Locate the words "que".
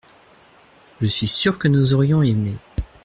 1.59-1.67